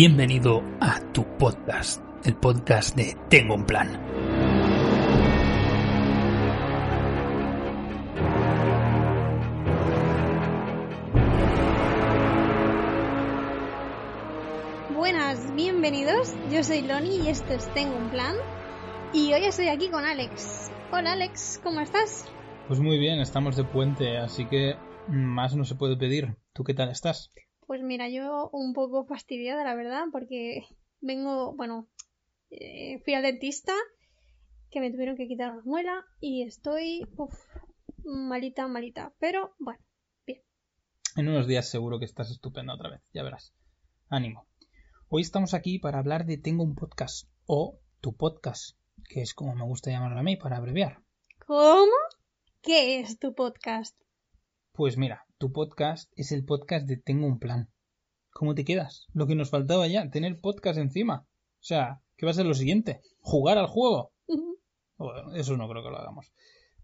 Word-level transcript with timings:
Bienvenido 0.00 0.62
a 0.80 1.00
tu 1.12 1.24
podcast, 1.38 2.00
el 2.24 2.36
podcast 2.36 2.94
de 2.94 3.16
Tengo 3.28 3.56
un 3.56 3.66
plan. 3.66 4.00
Buenas, 14.94 15.52
bienvenidos. 15.56 16.32
Yo 16.52 16.62
soy 16.62 16.82
Loni 16.82 17.16
y 17.16 17.28
esto 17.30 17.54
es 17.54 17.66
Tengo 17.74 17.96
un 17.96 18.10
plan. 18.10 18.36
Y 19.12 19.32
hoy 19.32 19.46
estoy 19.46 19.66
aquí 19.66 19.88
con 19.88 20.04
Alex. 20.04 20.70
Hola 20.92 21.14
Alex, 21.14 21.60
¿cómo 21.64 21.80
estás? 21.80 22.24
Pues 22.68 22.78
muy 22.78 23.00
bien, 23.00 23.18
estamos 23.18 23.56
de 23.56 23.64
puente, 23.64 24.16
así 24.18 24.46
que 24.46 24.76
más 25.08 25.56
no 25.56 25.64
se 25.64 25.74
puede 25.74 25.96
pedir. 25.96 26.36
¿Tú 26.52 26.62
qué 26.62 26.74
tal 26.74 26.88
estás? 26.88 27.32
Pues 27.68 27.82
mira, 27.82 28.08
yo 28.08 28.48
un 28.54 28.72
poco 28.72 29.04
fastidiada, 29.04 29.62
la 29.62 29.74
verdad, 29.74 30.04
porque 30.10 30.62
vengo, 31.02 31.54
bueno, 31.54 31.86
eh, 32.48 32.98
fui 33.04 33.12
al 33.12 33.22
dentista, 33.22 33.74
que 34.70 34.80
me 34.80 34.90
tuvieron 34.90 35.18
que 35.18 35.28
quitar 35.28 35.54
la 35.54 35.62
muela 35.64 36.02
y 36.18 36.44
estoy, 36.44 37.06
uf, 37.18 37.34
malita, 38.04 38.66
malita. 38.68 39.12
Pero 39.20 39.54
bueno, 39.58 39.84
bien. 40.26 40.40
En 41.16 41.28
unos 41.28 41.46
días 41.46 41.68
seguro 41.68 41.98
que 41.98 42.06
estás 42.06 42.30
estupendo 42.30 42.72
otra 42.72 42.88
vez, 42.88 43.02
ya 43.12 43.22
verás. 43.22 43.52
Ánimo. 44.08 44.46
Hoy 45.10 45.20
estamos 45.20 45.52
aquí 45.52 45.78
para 45.78 45.98
hablar 45.98 46.24
de 46.24 46.38
Tengo 46.38 46.64
un 46.64 46.74
podcast 46.74 47.28
o 47.44 47.78
tu 48.00 48.16
podcast, 48.16 48.78
que 49.10 49.20
es 49.20 49.34
como 49.34 49.54
me 49.54 49.64
gusta 49.64 49.90
llamarlo 49.90 50.18
a 50.18 50.22
mí 50.22 50.36
para 50.38 50.56
abreviar. 50.56 51.02
¿Cómo? 51.46 51.92
¿Qué 52.62 53.00
es 53.00 53.18
tu 53.18 53.34
podcast? 53.34 53.94
Pues 54.72 54.96
mira, 54.96 55.27
tu 55.38 55.52
podcast 55.52 56.10
es 56.16 56.32
el 56.32 56.44
podcast 56.44 56.88
de 56.88 56.96
Tengo 56.96 57.26
un 57.26 57.38
plan. 57.38 57.70
¿Cómo 58.32 58.56
te 58.56 58.64
quedas? 58.64 59.06
Lo 59.14 59.28
que 59.28 59.36
nos 59.36 59.50
faltaba 59.50 59.86
ya, 59.86 60.10
tener 60.10 60.40
podcast 60.40 60.78
encima. 60.78 61.28
O 61.28 61.64
sea, 61.64 62.02
¿qué 62.16 62.26
va 62.26 62.32
a 62.32 62.34
ser 62.34 62.46
lo 62.46 62.54
siguiente? 62.54 63.02
¿Jugar 63.20 63.56
al 63.56 63.68
juego? 63.68 64.12
Bueno, 64.96 65.32
eso 65.36 65.56
no 65.56 65.68
creo 65.68 65.84
que 65.84 65.90
lo 65.90 65.98
hagamos. 65.98 66.32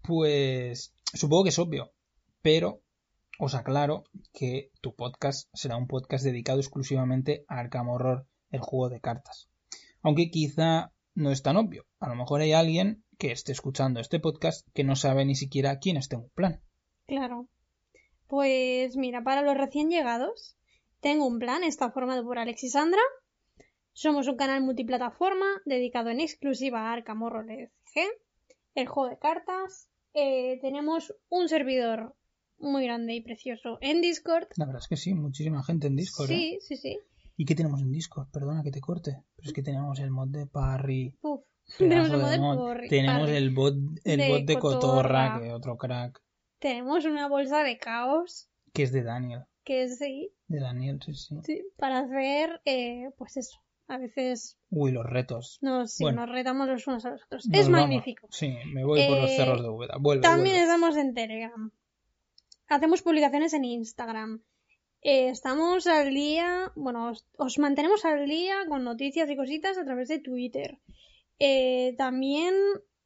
Pues 0.03 0.95
supongo 1.13 1.43
que 1.43 1.49
es 1.49 1.59
obvio, 1.59 1.91
pero 2.43 2.81
os 3.41 3.57
aclaro 3.57 4.05
que 4.33 4.71
tu 4.81 4.95
podcast 4.95 5.49
será 5.53 5.77
un 5.77 5.89
podcast 5.89 6.25
dedicado 6.25 6.61
exclusivamente 6.61 7.45
a 7.49 7.59
Arkham 7.59 7.89
Horror, 7.89 8.29
el 8.51 8.61
juego 8.61 8.89
de 8.89 9.01
cartas. 9.01 9.49
Aunque 10.01 10.31
quizá 10.31 10.93
no 11.17 11.33
es 11.33 11.43
tan 11.43 11.57
obvio. 11.57 11.87
A 11.99 12.09
lo 12.09 12.15
mejor 12.15 12.41
hay 12.41 12.53
alguien 12.53 13.05
que 13.19 13.33
esté 13.33 13.51
escuchando 13.51 13.99
este 13.99 14.21
podcast 14.21 14.69
que 14.75 14.85
no 14.85 14.95
sabe 14.95 15.25
ni 15.25 15.35
siquiera 15.35 15.81
quién 15.81 15.97
es 15.97 16.09
Tengo 16.09 16.25
un 16.25 16.31
plan. 16.31 16.63
Claro. 17.07 17.49
Pues 18.29 18.97
mira, 18.97 19.23
para 19.23 19.43
los 19.43 19.57
recién 19.57 19.91
llegados, 19.91 20.57
tengo 21.01 21.27
un 21.27 21.39
plan, 21.39 21.63
está 21.65 21.91
formado 21.91 22.25
por 22.25 22.39
Alex 22.39 22.65
y 22.65 22.69
Sandra. 22.69 23.01
Somos 23.93 24.27
un 24.27 24.37
canal 24.37 24.63
multiplataforma 24.63 25.47
dedicado 25.67 26.11
en 26.11 26.21
exclusiva 26.21 26.81
a 26.89 26.93
Arkham 26.93 27.23
Horror 27.23 27.47
LCG, 27.51 28.09
el 28.75 28.87
juego 28.89 29.11
de 29.11 29.19
cartas. 29.19 29.89
Eh, 30.15 30.59
tenemos 30.61 31.15
un 31.29 31.49
servidor 31.49 32.15
muy 32.59 32.85
grande 32.85 33.15
y 33.15 33.21
precioso 33.21 33.79
en 33.81 34.01
Discord. 34.01 34.49
La 34.57 34.67
verdad 34.67 34.81
es 34.83 34.89
que 34.89 34.97
sí, 34.97 35.15
muchísima 35.15 35.63
gente 35.63 35.87
en 35.87 35.97
Discord. 35.97 36.31
¿eh? 36.31 36.35
Sí, 36.35 36.59
sí, 36.61 36.77
sí. 36.77 36.99
¿Y 37.37 37.45
qué 37.45 37.55
tenemos 37.55 37.81
en 37.83 37.93
Discord? 37.93 38.29
Perdona 38.33 38.63
que 38.63 38.71
te 38.71 38.81
corte. 38.81 39.23
Pero 39.37 39.49
es 39.49 39.53
que 39.53 39.63
tenemos 39.63 39.99
el 40.01 40.11
mod 40.11 40.29
de 40.29 40.47
Parry. 40.47 41.17
Uf, 41.23 41.43
tenemos 41.79 42.11
el 42.11 42.19
mod 42.19 42.31
de 42.31 42.39
mod. 42.39 42.67
Parry, 42.67 42.89
Tenemos 42.89 43.23
Parry. 43.23 43.37
el 43.37 43.51
bot, 43.55 43.75
el 44.05 44.19
De 44.19 44.29
bot 44.29 44.45
de 44.45 44.59
Cotorra, 44.59 45.33
Cotorra. 45.35 45.41
que 45.43 45.53
otro 45.53 45.77
crack. 45.77 46.23
Tenemos 46.65 47.05
una 47.05 47.29
bolsa 47.29 47.63
de 47.63 47.77
caos 47.77 48.49
Que 48.73 48.85
es 48.85 48.93
de 48.93 49.03
Daniel. 49.03 49.43
que 49.65 49.83
es 49.83 49.99
sí, 49.99 50.33
De 50.49 50.61
Daniel, 50.61 50.99
sí, 51.05 51.13
sí. 51.15 51.37
sí, 51.45 51.63
para 51.77 51.99
hacer, 51.99 52.63
eh, 52.65 53.11
pues 53.19 53.37
eso. 53.37 53.61
A 53.87 53.99
veces 53.99 54.57
Uy, 54.71 54.91
los 54.93 55.05
retos. 55.05 55.59
nos, 55.61 55.93
sí, 55.93 56.05
Bueno. 56.05 56.23
nos 56.25 56.35
retamos 56.35 56.67
los 56.67 56.87
unos 56.87 57.05
a 57.05 57.11
los 57.11 57.23
otros. 57.25 57.45
Es 57.53 57.67
vamos. 57.69 57.71
magnífico. 57.83 58.29
Sí, 58.31 58.57
me 58.73 58.83
voy 58.83 59.07
por 59.07 59.19
los 59.19 59.31
Eh, 59.31 59.37
cerros 59.37 59.61
de 59.63 59.69
Úbeda. 59.69 59.97
Vuelve, 60.01 60.23
También 60.23 60.55
vuelve. 60.57 60.63
estamos 60.63 60.97
en 60.97 61.13
Telegram. 61.13 61.71
Hacemos 62.69 63.03
publicaciones 63.03 63.53
en 63.53 63.65
Instagram. 63.67 64.43
Eh, 65.03 65.29
estamos 65.29 65.87
al 65.87 66.15
día, 66.15 66.73
bueno, 66.77 67.11
os, 67.11 67.27
os 67.37 67.59
mantenemos 67.59 68.07
al 68.07 68.25
día 68.27 68.65
con 68.69 68.85
noticias 68.85 69.29
y 69.29 69.37
cositas 69.37 69.77
a 69.77 69.85
través 69.85 70.09
de 70.09 70.19
Twitter. 70.19 70.79
Eh, 71.39 71.95
también 71.99 72.55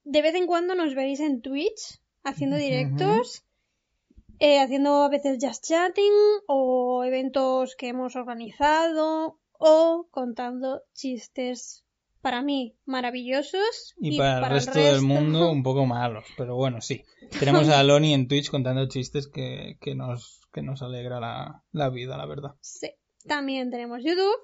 de 0.04 0.22
vez 0.22 0.36
en 0.36 0.46
cuando 0.46 0.76
nos 0.76 0.94
veréis 0.94 1.18
en 1.18 1.42
Twitch 1.42 2.00
haciendo 2.22 2.56
directos, 2.56 3.44
eh, 4.38 4.60
haciendo 4.60 5.02
a 5.02 5.08
veces 5.08 5.38
just 5.40 5.64
chatting 5.64 6.12
o 6.46 7.04
eventos 7.04 7.76
que 7.76 7.88
hemos 7.88 8.16
organizado 8.16 9.38
o 9.58 10.08
contando 10.10 10.82
chistes 10.94 11.84
para 12.20 12.42
mí 12.42 12.76
maravillosos 12.84 13.94
Y, 13.98 14.18
para, 14.18 14.46
el 14.46 14.52
resto 14.52 14.78
del 14.78 15.02
mundo 15.02 15.50
un 15.50 15.62
poco 15.62 15.86
malos, 15.86 16.24
pero 16.36 16.56
bueno, 16.56 16.80
sí. 16.80 17.04
Tenemos 17.38 17.68
a 17.68 17.82
Loni 17.84 18.14
en 18.14 18.28
Twitch 18.28 18.50
contando 18.50 18.88
chistes 18.88 19.28
que, 19.28 19.76
que 19.80 19.94
nos, 19.94 20.42
que 20.52 20.62
nos 20.62 20.82
alegra 20.82 21.20
la, 21.20 21.64
la 21.72 21.90
vida, 21.90 22.16
la 22.16 22.26
verdad. 22.26 22.54
Sí. 22.60 22.90
También 23.26 23.70
tenemos 23.70 24.02
YouTube 24.02 24.36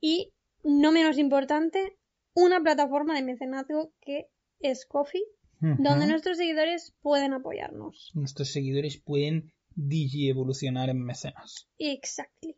y, 0.00 0.32
no 0.64 0.92
menos 0.92 1.18
importante, 1.18 1.96
una 2.34 2.60
plataforma 2.60 3.14
de 3.14 3.22
mecenazgo 3.22 3.92
que 4.00 4.26
es 4.60 4.86
Coffee, 4.86 5.22
donde 5.78 6.06
nuestros 6.08 6.36
seguidores 6.38 6.94
pueden 7.02 7.32
apoyarnos. 7.32 8.10
Nuestros 8.14 8.50
seguidores 8.52 9.00
pueden 9.00 9.52
digievolucionar 9.74 10.90
en 10.90 11.02
mecenas. 11.04 11.68
Exactly. 11.78 12.56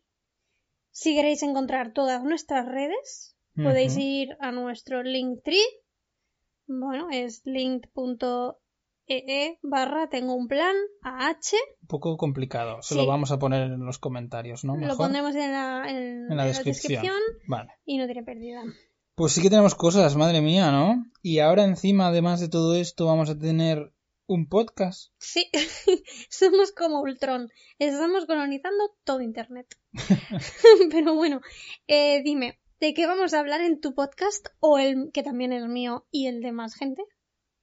Si 0.91 1.15
queréis 1.15 1.43
encontrar 1.43 1.93
todas 1.93 2.23
nuestras 2.25 2.67
redes, 2.67 3.37
podéis 3.57 3.97
ir 3.99 4.37
a 4.41 4.53
nuestro 4.53 5.03
Linktree. 5.03 5.59
Bueno, 6.67 7.09
es 7.13 7.43
link.ee 7.45 9.59
barra 9.63 10.09
tengo 10.09 10.35
un 10.35 10.49
plan 10.49 10.75
AH. 11.03 11.57
Un 11.83 11.89
poco 11.89 12.17
complicado. 12.17 12.81
Se 12.83 12.95
Sí. 12.95 13.01
lo 13.01 13.07
vamos 13.07 13.31
a 13.33 13.39
poner 13.39 13.63
en 13.65 13.85
los 13.85 13.99
comentarios, 13.99 14.65
¿no? 14.65 14.75
Lo 14.75 14.81
Mejor. 14.81 14.97
pondremos 14.97 15.35
en 15.35 15.53
la, 15.53 15.85
en- 15.89 15.97
en 15.97 16.05
en 16.23 16.29
la 16.31 16.35
la 16.37 16.45
descripción. 16.47 17.03
descripción 17.03 17.21
Vale. 17.49 17.71
y 17.85 17.99
no 17.99 18.07
tiene 18.07 18.23
pérdida. 18.23 18.63
Pues 19.17 19.33
sí 19.33 19.43
que 19.43 19.51
tenemos 19.51 19.77
cosas, 19.77 20.17
madre 20.17 20.41
mía, 20.41 20.73
¿no? 20.73 21.07
Y 21.23 21.39
ahora 21.39 21.63
encima, 21.63 22.09
además 22.09 22.41
de 22.41 22.49
todo 22.49 22.75
esto, 22.75 23.07
vamos 23.07 23.31
a 23.31 23.39
tener 23.39 23.93
un 24.27 24.49
podcast. 24.49 25.13
Sí, 25.19 25.49
somos 26.31 26.73
como 26.73 27.01
Ultron. 27.01 27.49
Estamos 27.79 28.27
colonizando 28.27 28.91
todo 29.05 29.21
Internet. 29.21 29.79
Pero 30.91 31.15
bueno, 31.15 31.43
eh, 31.87 32.25
dime, 32.25 32.59
¿de 32.81 32.93
qué 32.93 33.07
vamos 33.07 33.35
a 33.35 33.39
hablar 33.39 33.61
en 33.61 33.81
tu 33.81 33.95
podcast 33.95 34.49
o 34.59 34.81
el 34.81 35.13
que 35.13 35.23
también 35.23 35.53
es 35.53 35.65
mío 35.69 36.09
y 36.11 36.27
el 36.27 36.41
de 36.41 36.51
más 36.51 36.75
gente? 36.75 37.05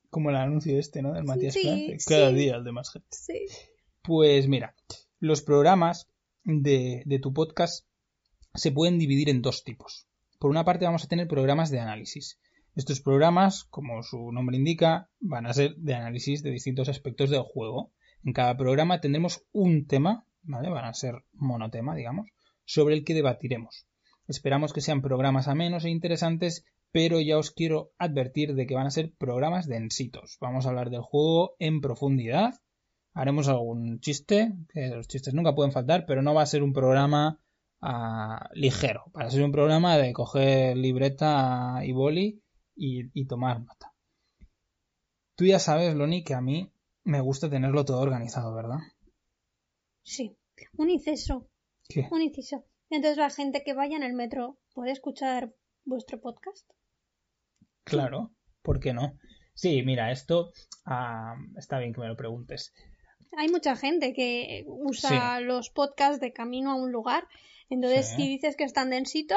Como 0.09 0.29
el 0.29 0.37
anuncio 0.37 0.79
este, 0.79 1.01
¿no? 1.01 1.11
Del 1.11 1.25
Matías 1.25 1.53
Sí. 1.53 1.97
Cada 2.07 2.29
sí. 2.29 2.35
día 2.35 2.55
el 2.55 2.63
de 2.63 2.71
más 2.71 2.91
gente. 2.93 3.09
Sí. 3.11 3.45
Pues 4.03 4.47
mira, 4.47 4.73
los 5.19 5.41
programas 5.41 6.07
de, 6.45 7.03
de 7.05 7.19
tu 7.19 7.33
podcast 7.33 7.85
se 8.53 8.71
pueden 8.71 8.99
dividir 8.99 9.29
en 9.29 9.41
dos 9.41 9.65
tipos. 9.65 10.07
Por 10.41 10.49
una 10.49 10.65
parte 10.65 10.85
vamos 10.85 11.03
a 11.03 11.07
tener 11.07 11.27
programas 11.27 11.69
de 11.69 11.79
análisis. 11.79 12.39
Estos 12.75 12.99
programas, 12.99 13.63
como 13.65 14.01
su 14.01 14.31
nombre 14.31 14.57
indica, 14.57 15.07
van 15.19 15.45
a 15.45 15.53
ser 15.53 15.75
de 15.75 15.93
análisis 15.93 16.41
de 16.41 16.49
distintos 16.49 16.89
aspectos 16.89 17.29
del 17.29 17.43
juego. 17.43 17.91
En 18.23 18.33
cada 18.33 18.57
programa 18.57 19.01
tendremos 19.01 19.45
un 19.51 19.85
tema, 19.85 20.25
¿vale? 20.41 20.71
Van 20.71 20.85
a 20.85 20.95
ser 20.95 21.23
monotema, 21.33 21.95
digamos, 21.95 22.31
sobre 22.65 22.95
el 22.95 23.03
que 23.03 23.13
debatiremos. 23.13 23.85
Esperamos 24.27 24.73
que 24.73 24.81
sean 24.81 25.03
programas 25.03 25.47
amenos 25.47 25.85
e 25.85 25.91
interesantes, 25.91 26.65
pero 26.91 27.21
ya 27.21 27.37
os 27.37 27.51
quiero 27.51 27.91
advertir 27.99 28.55
de 28.55 28.65
que 28.65 28.73
van 28.73 28.87
a 28.87 28.91
ser 28.91 29.13
programas 29.13 29.67
densitos. 29.67 30.39
Vamos 30.41 30.65
a 30.65 30.69
hablar 30.69 30.89
del 30.89 31.03
juego 31.03 31.55
en 31.59 31.81
profundidad, 31.81 32.55
haremos 33.13 33.47
algún 33.47 33.99
chiste, 33.99 34.53
que 34.73 34.87
los 34.87 35.07
chistes 35.07 35.35
nunca 35.35 35.53
pueden 35.53 35.71
faltar, 35.71 36.07
pero 36.07 36.23
no 36.23 36.33
va 36.33 36.41
a 36.41 36.47
ser 36.47 36.63
un 36.63 36.73
programa 36.73 37.39
ligero, 38.53 39.05
va 39.17 39.23
a 39.23 39.31
ser 39.31 39.43
un 39.43 39.51
programa 39.51 39.97
de 39.97 40.13
coger 40.13 40.77
libreta 40.77 41.79
y 41.83 41.91
boli 41.91 42.43
y, 42.75 43.09
y 43.19 43.25
tomar 43.25 43.61
nota. 43.61 43.93
Tú 45.35 45.45
ya 45.45 45.59
sabes, 45.59 45.95
Loni, 45.95 46.23
que 46.23 46.35
a 46.35 46.41
mí 46.41 46.71
me 47.03 47.21
gusta 47.21 47.49
tenerlo 47.49 47.83
todo 47.85 48.01
organizado, 48.01 48.53
¿verdad? 48.53 48.77
Sí. 50.03 50.37
Un 50.77 50.89
inciso. 50.89 51.49
¿Qué? 51.87 52.07
Un 52.11 52.21
inciso. 52.21 52.65
Entonces 52.89 53.17
la 53.17 53.29
gente 53.29 53.63
que 53.63 53.73
vaya 53.73 53.95
en 53.95 54.03
el 54.03 54.13
metro 54.13 54.59
puede 54.73 54.91
escuchar 54.91 55.53
vuestro 55.85 56.19
podcast. 56.21 56.69
Claro, 57.83 58.31
¿por 58.61 58.79
qué 58.79 58.93
no? 58.93 59.17
Sí, 59.53 59.81
mira, 59.83 60.11
esto 60.11 60.51
está 61.57 61.79
bien 61.79 61.93
que 61.93 62.01
me 62.01 62.07
lo 62.07 62.15
preguntes. 62.15 62.73
Hay 63.37 63.47
mucha 63.47 63.75
gente 63.75 64.13
que 64.13 64.63
usa 64.67 65.39
los 65.39 65.69
podcasts 65.69 66.19
de 66.19 66.33
camino 66.33 66.71
a 66.71 66.75
un 66.75 66.91
lugar. 66.91 67.27
Entonces, 67.71 68.09
Sí. 68.09 68.15
si 68.17 68.27
dices 68.29 68.55
que 68.55 68.65
es 68.65 68.73
tan 68.73 68.91
densito, 68.91 69.35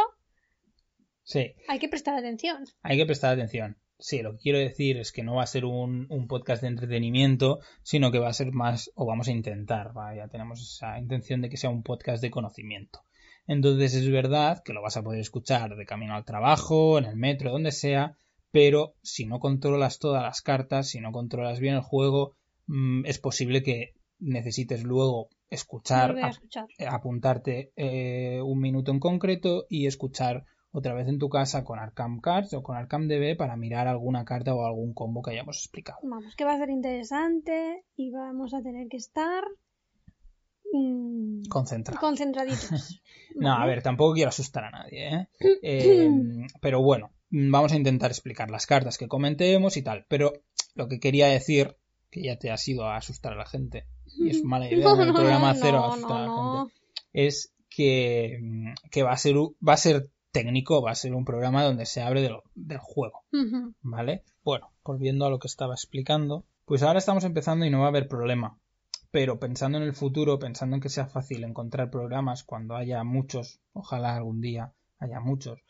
Sí, 1.23 1.55
hay 1.69 1.79
que 1.79 1.89
prestar 1.89 2.15
atención. 2.17 2.65
hay 2.83 2.99
que 2.99 3.07
prestar 3.07 3.33
atención. 3.33 3.79
Sí, 3.99 4.21
lo 4.23 4.33
que 4.33 4.39
quiero 4.43 4.59
decir 4.59 4.99
es 4.99 5.13
que 5.13 5.23
no 5.23 5.37
va 5.37 5.45
a 5.45 5.47
ser 5.47 5.65
un, 5.65 6.07
un 6.11 6.27
podcast 6.27 6.61
de 6.63 6.69
entretenimiento, 6.69 7.61
sino 7.83 8.11
que 8.11 8.19
va 8.19 8.29
a 8.29 8.33
ser 8.35 8.53
más, 8.53 8.91
o 8.95 9.07
vamos 9.07 9.29
a 9.29 9.33
intentar, 9.33 9.97
¿va? 9.97 10.15
ya 10.15 10.29
tenemos 10.29 10.61
esa 10.61 10.99
intención 10.99 11.41
de 11.41 11.49
que 11.49 11.57
sea 11.57 11.71
un 11.71 11.83
podcast 11.83 12.21
de 12.21 12.31
conocimiento. 12.31 13.01
Entonces 13.47 13.95
es 13.95 14.11
verdad 14.11 14.63
que 14.65 14.73
lo 14.73 14.83
vas 14.83 14.97
a 14.97 15.03
poder 15.03 15.21
escuchar 15.21 15.77
de 15.77 15.87
camino 15.87 16.15
al 16.15 16.25
trabajo, 16.25 16.99
en 16.99 17.05
el 17.05 17.17
metro, 17.17 17.53
donde 17.53 17.73
sea, 17.73 18.17
pero 18.51 18.95
si 19.03 19.27
no 19.27 19.39
controlas 19.39 19.99
todas 19.99 20.23
las 20.23 20.43
cartas, 20.43 20.89
si 20.89 21.01
no 21.01 21.13
controlas 21.13 21.61
bien 21.61 21.75
el 21.77 21.81
juego, 21.83 22.35
mm, 22.67 23.07
es 23.07 23.19
posible 23.19 23.63
que 23.63 23.95
necesites 24.19 24.83
luego 24.83 25.29
escuchar, 25.51 26.09
Volver 26.13 26.25
a 26.25 26.29
escuchar. 26.31 26.67
a- 26.87 26.95
apuntarte 26.95 27.73
eh, 27.77 28.41
un 28.43 28.61
minuto 28.61 28.91
en 28.91 29.01
concreto 29.01 29.67
y 29.69 29.87
escuchar 29.87 30.45
otra 30.73 30.93
vez 30.95 31.07
en 31.09 31.19
tu 31.19 31.29
casa 31.29 31.63
con 31.65 31.79
Arkham 31.79 32.21
Cards 32.21 32.53
o 32.55 32.63
con 32.63 32.77
Arkham 32.77 33.07
DB 33.07 33.37
para 33.37 33.57
mirar 33.57 33.87
alguna 33.87 34.25
carta 34.25 34.55
o 34.55 34.67
algún 34.67 34.93
combo 34.95 35.23
que 35.23 35.31
hayamos 35.31 35.59
explicado. 35.59 35.99
Vamos, 36.03 36.35
que 36.35 36.45
va 36.45 36.55
a 36.55 36.59
ser 36.59 36.71
interesante 36.71 37.85
y 37.97 38.11
vamos 38.11 38.55
a 38.55 38.63
tener 38.63 38.89
que 38.89 38.97
estar 38.97 39.45
mm, 40.73 41.43
Concentrado. 41.49 42.01
concentraditos. 42.01 43.01
No, 43.37 43.53
a 43.55 43.67
ver, 43.67 43.83
tampoco 43.83 44.15
quiero 44.15 44.29
asustar 44.29 44.63
a 44.65 44.71
nadie, 44.71 45.09
¿eh? 45.13 45.29
Eh, 45.63 46.09
pero 46.61 46.81
bueno, 46.83 47.11
vamos 47.31 47.73
a 47.73 47.77
intentar 47.77 48.11
explicar 48.13 48.49
las 48.49 48.65
cartas 48.67 48.97
que 48.97 49.09
comentemos 49.09 49.77
y 49.77 49.83
tal. 49.83 50.07
Pero 50.09 50.33
lo 50.77 50.87
que 50.87 51.01
quería 51.01 51.27
decir, 51.27 51.77
que 52.11 52.23
ya 52.23 52.39
te 52.39 52.53
has 52.53 52.67
ido 52.69 52.85
a 52.87 52.97
asustar 52.97 53.33
a 53.33 53.37
la 53.37 53.47
gente, 53.47 53.87
y 54.19 54.31
es 54.31 54.45
mala 54.45 54.67
idea 54.71 54.89
No, 55.07 55.15
programa 55.15 55.55
cero 55.55 55.79
no, 55.81 55.87
asustar 55.93 56.17
a 56.17 56.21
la 56.21 56.27
no. 56.29 56.35
gente, 56.67 56.75
es 57.13 57.53
que, 57.69 58.39
mm, 58.43 58.73
que 58.91 59.03
va, 59.03 59.13
a 59.13 59.17
ser, 59.17 59.35
va 59.37 59.73
a 59.73 59.77
ser 59.77 60.09
técnico, 60.33 60.83
va 60.83 60.91
a 60.93 60.95
ser 60.97 61.15
un 61.15 61.25
programa 61.25 61.63
donde 61.65 61.87
se 61.87 62.03
abre 62.03 62.21
de 62.23 62.31
lo- 62.31 62.43
del 62.55 62.79
juego. 62.79 63.23
¿Vale? 63.83 64.25
Bueno, 64.45 64.71
volviendo 64.85 65.27
a 65.27 65.31
lo 65.31 65.39
que 65.39 65.47
estaba 65.49 65.75
explicando, 65.75 66.45
pues 66.65 66.83
ahora 66.83 66.99
estamos 66.99 67.25
empezando 67.25 67.65
y 67.65 67.71
no 67.71 67.81
va 67.81 67.87
a 67.87 67.89
haber 67.89 68.09
problema. 68.09 68.59
Pero 69.11 69.39
pensando 69.39 69.79
en 69.79 69.85
el 69.85 69.95
futuro, 69.95 70.39
pensando 70.41 70.75
en 70.77 70.83
que 70.83 70.89
sea 70.89 71.07
fácil 71.07 71.45
encontrar 71.45 71.91
programas 71.91 72.43
cuando 72.43 72.75
haya 72.75 73.05
muchos, 73.05 73.61
ojalá 73.73 74.17
algún 74.17 74.41
día 74.41 74.73
haya 74.99 75.21
muchos, 75.21 75.61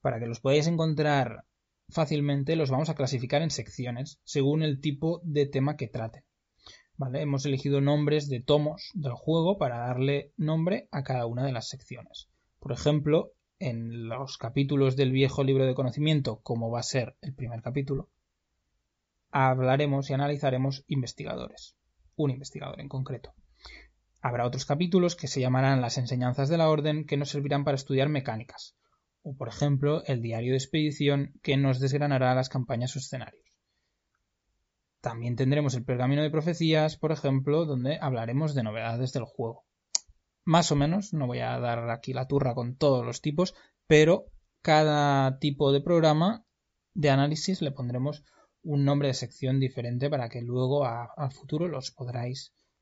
para 0.00 0.18
que 0.18 0.26
los 0.26 0.40
podáis 0.40 0.66
encontrar 0.66 1.44
fácilmente, 1.90 2.56
los 2.56 2.70
vamos 2.70 2.88
a 2.90 2.94
clasificar 2.94 3.42
en 3.42 3.50
secciones 3.50 4.18
según 4.24 4.62
el 4.62 4.80
tipo 4.80 5.20
de 5.24 5.46
tema 5.46 5.76
que 5.76 5.86
traten. 5.88 6.24
Hemos 7.00 7.46
elegido 7.46 7.80
nombres 7.80 8.28
de 8.28 8.40
tomos 8.40 8.90
del 8.94 9.12
juego 9.12 9.56
para 9.56 9.78
darle 9.78 10.32
nombre 10.36 10.88
a 10.90 11.04
cada 11.04 11.26
una 11.26 11.46
de 11.46 11.52
las 11.52 11.68
secciones. 11.68 12.28
Por 12.58 12.72
ejemplo, 12.72 13.32
en 13.60 14.08
los 14.08 14.36
capítulos 14.36 14.96
del 14.96 15.12
viejo 15.12 15.44
libro 15.44 15.64
de 15.64 15.76
conocimiento, 15.76 16.40
como 16.42 16.70
va 16.70 16.80
a 16.80 16.82
ser 16.82 17.16
el 17.22 17.34
primer 17.34 17.62
capítulo, 17.62 18.08
hablaremos 19.30 20.10
y 20.10 20.14
analizaremos 20.14 20.84
investigadores. 20.88 21.76
Un 22.16 22.30
investigador 22.32 22.80
en 22.80 22.88
concreto. 22.88 23.32
Habrá 24.20 24.44
otros 24.44 24.66
capítulos 24.66 25.14
que 25.14 25.28
se 25.28 25.40
llamarán 25.40 25.80
las 25.80 25.98
enseñanzas 25.98 26.48
de 26.48 26.58
la 26.58 26.68
orden 26.68 27.06
que 27.06 27.16
nos 27.16 27.30
servirán 27.30 27.64
para 27.64 27.76
estudiar 27.76 28.08
mecánicas. 28.08 28.74
O, 29.22 29.36
por 29.36 29.48
ejemplo, 29.48 30.02
el 30.06 30.20
diario 30.20 30.50
de 30.52 30.58
expedición 30.58 31.32
que 31.42 31.56
nos 31.56 31.78
desgranará 31.78 32.34
las 32.34 32.48
campañas 32.48 32.96
o 32.96 32.98
escenarios. 32.98 33.47
También 35.00 35.36
tendremos 35.36 35.74
el 35.74 35.84
pergamino 35.84 36.22
de 36.22 36.30
profecías, 36.30 36.96
por 36.96 37.12
ejemplo, 37.12 37.64
donde 37.64 37.98
hablaremos 38.00 38.54
de 38.54 38.64
novedades 38.64 39.12
del 39.12 39.24
juego. 39.24 39.64
Más 40.44 40.72
o 40.72 40.76
menos, 40.76 41.12
no 41.12 41.26
voy 41.26 41.40
a 41.40 41.58
dar 41.58 41.90
aquí 41.90 42.12
la 42.12 42.26
turra 42.26 42.54
con 42.54 42.76
todos 42.76 43.04
los 43.04 43.20
tipos, 43.20 43.54
pero 43.86 44.26
cada 44.62 45.38
tipo 45.38 45.72
de 45.72 45.80
programa 45.80 46.44
de 46.94 47.10
análisis 47.10 47.62
le 47.62 47.70
pondremos 47.70 48.24
un 48.62 48.84
nombre 48.84 49.08
de 49.08 49.14
sección 49.14 49.60
diferente 49.60 50.10
para 50.10 50.28
que 50.28 50.42
luego 50.42 50.84
al 50.84 51.32
futuro 51.32 51.68
los 51.68 51.94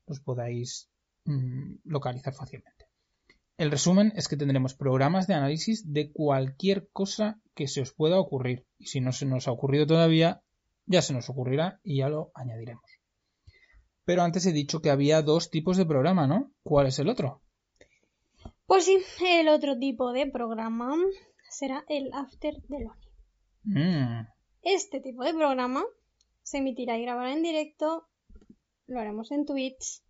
los 0.07 0.19
podáis 0.21 0.89
mm, 1.25 1.75
localizar 1.83 2.33
fácilmente. 2.33 2.87
El 3.57 3.71
resumen 3.71 4.13
es 4.15 4.27
que 4.27 4.37
tendremos 4.37 4.75
programas 4.75 5.27
de 5.27 5.33
análisis 5.33 5.91
de 5.91 6.11
cualquier 6.11 6.89
cosa 6.93 7.41
que 7.55 7.67
se 7.67 7.81
os 7.81 7.93
pueda 7.93 8.19
ocurrir. 8.19 8.65
Y 8.77 8.87
si 8.87 9.01
no 9.01 9.11
se 9.11 9.25
nos 9.25 9.47
ha 9.47 9.51
ocurrido 9.51 9.87
todavía, 9.87 10.43
ya 10.87 11.01
se 11.01 11.13
nos 11.13 11.29
ocurrirá 11.29 11.79
y 11.83 11.97
ya 11.99 12.09
lo 12.09 12.31
añadiremos. 12.33 12.83
Pero 14.05 14.23
antes 14.23 14.45
he 14.45 14.53
dicho 14.53 14.81
que 14.81 14.89
había 14.89 15.21
dos 15.21 15.49
tipos 15.51 15.77
de 15.77 15.85
programa, 15.85 16.27
¿no? 16.27 16.51
¿Cuál 16.63 16.87
es 16.87 16.97
el 16.99 17.09
otro? 17.09 17.41
Pues 18.65 18.85
sí, 18.85 18.97
el 19.21 19.49
otro 19.49 19.77
tipo 19.77 20.11
de 20.13 20.27
programa 20.27 20.95
será 21.49 21.83
el 21.87 22.09
After 22.13 22.55
de 22.67 22.79
Loni. 22.79 23.07
Mm, 23.63 24.27
Este 24.61 25.01
tipo 25.01 25.23
de 25.23 25.33
programa 25.33 25.85
se 26.41 26.59
emitirá 26.59 26.97
y 26.97 27.03
grabará 27.03 27.33
en 27.33 27.43
directo, 27.43 28.07
lo 28.87 28.99
haremos 28.99 29.31
en 29.31 29.45
Twitch. 29.45 30.01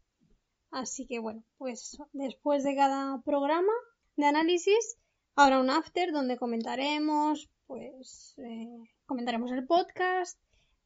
Así 0.70 1.08
que 1.08 1.20
bueno, 1.20 1.44
pues 1.58 1.98
después 2.14 2.64
de 2.64 2.76
cada 2.76 3.22
programa 3.24 3.72
de 4.16 4.26
análisis 4.26 4.98
habrá 5.36 5.60
un 5.60 5.70
after 5.70 6.12
donde 6.12 6.38
comentaremos, 6.38 7.50
pues 7.66 8.36
eh, 8.38 8.68
comentaremos 9.06 9.52
el 9.52 9.66
podcast. 9.66 10.40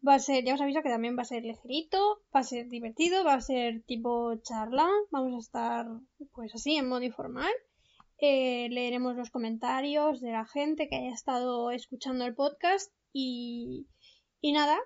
Va 0.07 0.15
a 0.15 0.19
ser, 0.19 0.43
ya 0.43 0.55
os 0.55 0.61
aviso 0.61 0.81
que 0.81 0.89
también 0.89 1.15
va 1.17 1.21
a 1.21 1.25
ser 1.25 1.43
ligerito, 1.43 2.23
va 2.35 2.39
a 2.39 2.43
ser 2.43 2.67
divertido, 2.69 3.23
va 3.23 3.35
a 3.35 3.41
ser 3.41 3.83
tipo 3.83 4.35
charla, 4.41 4.87
vamos 5.11 5.35
a 5.35 5.39
estar 5.39 5.85
pues 6.33 6.53
así 6.55 6.75
en 6.75 6.89
modo 6.89 7.03
informal. 7.03 7.51
Eh, 8.17 8.67
leeremos 8.69 9.15
los 9.15 9.29
comentarios 9.29 10.21
de 10.21 10.31
la 10.31 10.45
gente 10.45 10.87
que 10.87 10.95
haya 10.95 11.13
estado 11.13 11.71
escuchando 11.71 12.25
el 12.25 12.35
podcast 12.35 12.91
y, 13.13 13.87
y 14.41 14.53
nada, 14.53 14.77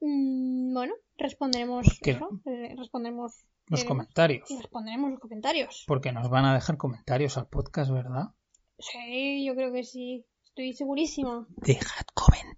mm, 0.00 0.72
bueno, 0.72 0.94
responderemos 1.16 1.86
eso, 2.00 2.40
eh, 2.46 2.74
responderemos 2.76 3.44
los 3.66 3.82
eh, 3.82 3.86
comentarios. 3.86 4.50
y 4.50 4.56
responderemos 4.58 5.10
los 5.10 5.20
comentarios. 5.20 5.84
Porque 5.86 6.12
nos 6.12 6.28
van 6.28 6.44
a 6.44 6.54
dejar 6.54 6.76
comentarios 6.76 7.36
al 7.36 7.48
podcast, 7.48 7.90
¿verdad? 7.90 8.34
Sí, 8.78 9.44
yo 9.44 9.54
creo 9.54 9.72
que 9.72 9.82
sí, 9.82 10.24
estoy 10.44 10.72
segurísima. 10.72 11.46
Dejad 11.56 12.06
comentarios. 12.14 12.55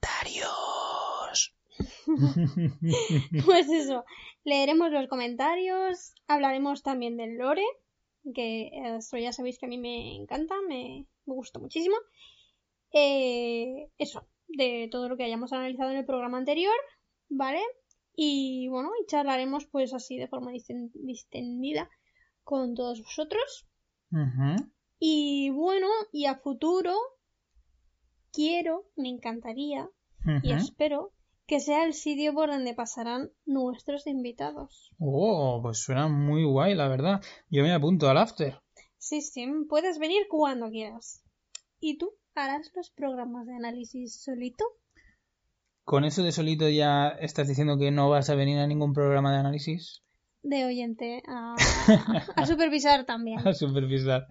Pues 3.45 3.69
eso, 3.69 4.05
leeremos 4.45 4.91
los 4.91 5.09
comentarios, 5.09 6.15
hablaremos 6.27 6.83
también 6.83 7.17
del 7.17 7.37
lore, 7.37 7.65
que 8.35 8.71
eso 8.97 9.17
ya 9.19 9.33
sabéis 9.33 9.59
que 9.59 9.67
a 9.67 9.69
mí 9.69 9.79
me 9.79 10.17
encanta, 10.17 10.55
me, 10.69 11.07
me 11.27 11.35
gusta 11.35 11.59
muchísimo. 11.59 11.97
Eh, 12.93 13.91
eso, 13.99 14.27
de 14.49 14.89
todo 14.91 15.09
lo 15.09 15.17
que 15.17 15.25
hayamos 15.25 15.53
analizado 15.53 15.91
en 15.91 15.99
el 15.99 16.07
programa 16.07 16.39
anterior, 16.39 16.75
¿vale? 17.29 17.61
Y 18.15 18.69
bueno, 18.69 18.91
y 19.01 19.07
charlaremos 19.07 19.67
pues 19.67 19.93
así 19.95 20.17
de 20.19 20.27
forma 20.29 20.51
disten- 20.53 20.91
distendida 20.95 21.89
con 22.43 22.75
todos 22.75 23.03
vosotros. 23.03 23.67
Y 24.99 25.51
bueno, 25.51 25.87
y 26.13 26.25
a 26.27 26.35
futuro 26.37 26.95
quiero, 28.33 28.87
me 28.97 29.09
encantaría 29.11 29.89
y 30.43 30.51
espero 30.57 31.13
que 31.49 31.61
sea 31.61 31.87
el 31.87 31.95
sitio 31.95 32.35
por 32.35 32.51
donde 32.51 32.75
pasarán 32.75 33.31
nuestros 33.47 34.07
invitados. 34.07 34.91
Oh, 34.99 35.61
pues 35.63 35.79
suena 35.79 36.07
muy 36.07 36.45
guay, 36.45 36.75
la 36.75 36.89
verdad. 36.89 37.23
Yo 37.49 37.63
me 37.63 37.73
apunto 37.73 38.09
al 38.11 38.19
after. 38.19 38.61
Sí, 38.99 39.23
sí, 39.23 39.47
puedes 39.67 39.99
venir 39.99 40.27
cuando 40.29 40.69
quieras. 40.69 41.25
¿Y 41.81 41.97
tú 41.97 42.13
harás 42.35 42.71
los 42.77 42.91
programas 42.91 43.47
de 43.47 43.57
análisis 43.57 44.23
solito? 44.23 44.63
Con 45.85 46.05
eso 46.05 46.23
de 46.23 46.33
solito 46.33 46.69
ya 46.69 47.09
estás 47.09 47.49
diciendo 47.49 47.79
que 47.79 47.91
no 47.91 48.11
vas 48.11 48.29
a 48.29 48.35
venir 48.35 48.59
a 48.59 48.67
ningún 48.67 48.93
programa 48.93 49.33
de 49.33 49.39
análisis. 49.39 50.03
De 50.43 50.67
oyente 50.67 51.23
a, 51.27 51.55
a 52.37 52.47
supervisar 52.47 53.07
también. 53.07 53.39
A 53.49 53.55
supervisar. 53.55 54.27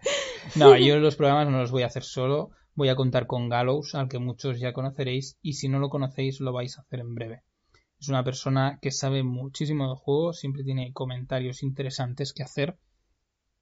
No, 0.56 0.78
yo 0.78 0.98
los 1.00 1.16
programas 1.16 1.50
no 1.50 1.58
los 1.58 1.72
voy 1.72 1.82
a 1.82 1.88
hacer 1.88 2.04
solo. 2.04 2.52
Voy 2.78 2.90
a 2.90 2.96
contar 2.96 3.26
con 3.26 3.50
Gallows, 3.50 3.96
al 3.96 4.08
que 4.08 4.20
muchos 4.20 4.60
ya 4.60 4.72
conoceréis, 4.72 5.40
y 5.42 5.54
si 5.54 5.68
no 5.68 5.80
lo 5.80 5.90
conocéis, 5.90 6.40
lo 6.40 6.54
vais 6.54 6.78
a 6.78 6.82
hacer 6.82 7.00
en 7.00 7.16
breve. 7.16 7.42
Es 8.00 8.08
una 8.08 8.24
persona 8.24 8.78
que 8.80 8.92
sabe 8.92 9.24
muchísimo 9.24 9.90
de 9.90 9.96
juego, 9.96 10.32
siempre 10.32 10.64
tiene 10.64 10.94
comentarios 10.94 11.64
interesantes 11.64 12.34
que 12.34 12.44
hacer, 12.44 12.78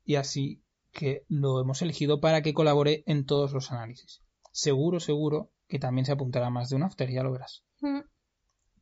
y 0.04 0.16
así 0.16 0.62
que 0.92 1.24
lo 1.30 1.62
hemos 1.62 1.82
elegido 1.82 2.20
para 2.20 2.42
que 2.42 2.54
colabore 2.54 3.04
en 3.06 3.26
todos 3.26 3.54
los 3.54 3.72
análisis. 3.72 4.22
Seguro, 4.52 5.00
seguro 5.00 5.50
que 5.70 5.80
también 5.80 6.06
se 6.06 6.12
apuntará 6.12 6.50
más 6.50 6.68
de 6.68 6.76
un 6.76 6.84
after, 6.84 7.10
ya 7.10 7.24
lo 7.24 7.32
verás. 7.32 7.64
Mm, 7.80 8.02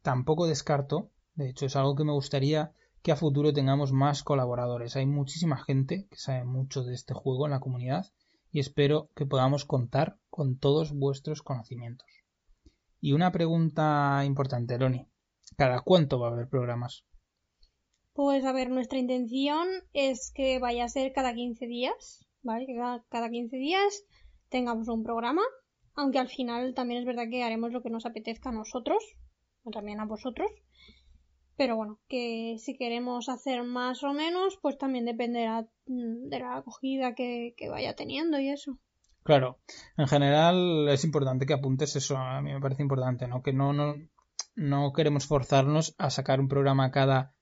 Tampoco 0.02 0.48
descarto, 0.48 1.12
de 1.36 1.52
hecho 1.52 1.68
es 1.68 1.75
algo 1.75 1.96
que 1.96 2.06
me 2.06 2.12
gustaría 2.12 2.74
que 3.04 3.12
a 3.12 3.16
futuro 3.16 3.54
tengamos 3.54 3.92
más 3.92 4.24
colaboradores. 4.24 4.96
Hay 4.96 5.06
muchísima 5.06 5.63
gente 5.63 6.08
que 6.10 6.18
sabe 6.18 6.44
mucho 6.44 6.84
de 6.84 6.96
este 6.96 7.13
juego 7.13 7.46
en 7.46 7.52
la 7.52 7.60
comunidad 7.60 8.08
y 8.53 8.60
espero 8.60 9.10
que 9.15 9.25
podamos 9.25 9.65
contar 9.65 10.19
con 10.29 10.57
todos 10.60 10.93
vuestros 10.93 11.41
conocimientos. 11.41 12.07
Y 13.01 13.12
una 13.12 13.31
pregunta 13.31 14.22
importante, 14.25 14.77
Loni. 14.77 15.07
¿Cada 15.57 15.81
cuánto 15.81 16.19
va 16.19 16.29
a 16.29 16.31
haber 16.31 16.48
programas? 16.48 17.03
Pues 18.13 18.45
a 18.45 18.53
ver, 18.53 18.69
nuestra 18.69 19.00
intención 19.00 19.67
es 19.91 20.31
que 20.33 20.60
vaya 20.60 20.86
a 20.86 20.89
ser 20.89 21.12
cada 21.13 21.33
15 21.33 21.65
días, 21.65 22.27
¿vale? 22.43 22.67
Que 22.67 22.75
cada, 22.75 23.03
cada 23.10 23.29
15 23.29 23.57
días 23.57 24.05
tengamos 24.50 24.88
un 24.88 25.03
programa, 25.03 25.41
aunque 25.95 26.19
al 26.19 26.29
final 26.29 26.75
también 26.75 27.00
es 27.00 27.07
verdad 27.07 27.29
que 27.29 27.43
haremos 27.43 27.72
lo 27.72 27.81
que 27.81 27.89
nos 27.89 28.05
apetezca 28.05 28.50
a 28.50 28.53
nosotros, 28.53 29.03
o 29.63 29.72
también 29.72 30.00
a 30.00 30.05
vosotros. 30.05 30.50
Pero 31.55 31.75
bueno, 31.75 32.00
que 32.07 32.57
si 32.60 32.75
queremos 32.75 33.29
hacer 33.29 33.63
más 33.63 34.03
o 34.03 34.13
menos, 34.13 34.57
pues 34.62 34.77
también 34.77 35.05
dependerá 35.05 35.67
mm, 35.86 36.29
de 36.29 36.39
la 36.39 36.57
acogida 36.57 37.13
que, 37.13 37.55
vaya 37.69 37.95
teniendo 37.95 38.39
y 38.39 38.50
eso. 38.50 38.79
Claro, 39.24 39.60
en 39.98 40.07
general 40.07 40.89
es 40.89 41.03
importante 41.03 41.45
que 41.45 41.53
apuntes 41.53 41.95
eso, 41.95 42.17
a 42.17 42.41
mí 42.41 42.51
me 42.51 42.60
parece 42.60 42.81
importante, 42.81 43.27
¿no? 43.27 43.41
Que 43.41 43.53
no, 43.53 43.72
no, 43.72 43.95
no 44.55 44.91
queremos 44.93 45.27
forzarnos 45.27 45.95
a 45.98 46.10
sacar 46.10 46.39
un 46.39 46.50
programa 46.50 46.91
cada 46.91 47.33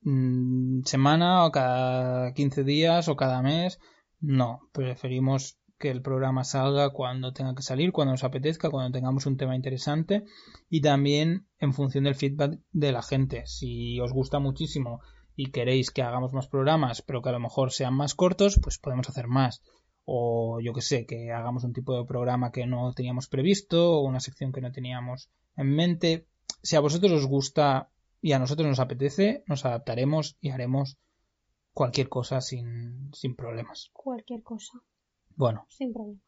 mm, 0.00 0.82
semana 0.84 1.44
o 1.44 1.52
cada 1.52 2.32
15 2.32 2.64
días 2.64 3.08
o 3.08 3.16
cada 3.16 3.42
mes. 3.42 3.78
No, 4.18 4.60
preferimos 4.72 5.60
que 5.78 5.90
el 5.90 6.02
programa 6.02 6.44
salga 6.44 6.90
cuando 6.90 7.32
tenga 7.32 7.54
que 7.54 7.62
salir, 7.62 7.92
cuando 7.92 8.12
nos 8.12 8.24
apetezca, 8.24 8.70
cuando 8.70 8.92
tengamos 8.92 9.26
un 9.26 9.36
tema 9.36 9.56
interesante 9.56 10.24
y 10.70 10.80
también 10.80 11.46
en 11.58 11.72
función 11.72 12.04
del 12.04 12.14
feedback 12.14 12.58
de 12.72 12.92
la 12.92 13.02
gente. 13.02 13.42
Si 13.46 14.00
os 14.00 14.12
gusta 14.12 14.38
muchísimo 14.38 15.00
y 15.34 15.50
queréis 15.50 15.90
que 15.90 16.02
hagamos 16.02 16.32
más 16.32 16.48
programas, 16.48 17.02
pero 17.02 17.20
que 17.20 17.28
a 17.28 17.32
lo 17.32 17.40
mejor 17.40 17.72
sean 17.72 17.94
más 17.94 18.14
cortos, 18.14 18.58
pues 18.62 18.78
podemos 18.78 19.08
hacer 19.08 19.28
más. 19.28 19.62
O 20.04 20.60
yo 20.60 20.72
que 20.72 20.80
sé, 20.80 21.04
que 21.04 21.32
hagamos 21.32 21.64
un 21.64 21.72
tipo 21.72 21.96
de 21.98 22.06
programa 22.06 22.52
que 22.52 22.66
no 22.66 22.92
teníamos 22.94 23.28
previsto 23.28 23.92
o 23.92 24.06
una 24.06 24.20
sección 24.20 24.52
que 24.52 24.60
no 24.60 24.72
teníamos 24.72 25.30
en 25.56 25.74
mente. 25.74 26.26
Si 26.62 26.76
a 26.76 26.80
vosotros 26.80 27.12
os 27.12 27.26
gusta 27.26 27.90
y 28.22 28.32
a 28.32 28.38
nosotros 28.38 28.66
nos 28.66 28.80
apetece, 28.80 29.44
nos 29.46 29.64
adaptaremos 29.64 30.38
y 30.40 30.50
haremos 30.50 30.96
cualquier 31.74 32.08
cosa 32.08 32.40
sin, 32.40 33.10
sin 33.12 33.36
problemas. 33.36 33.90
Cualquier 33.92 34.42
cosa, 34.42 34.80
Bueno, 35.36 35.66
sin 35.68 35.92
problemas. 35.92 36.22